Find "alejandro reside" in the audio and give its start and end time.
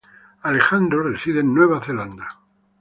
0.41-1.41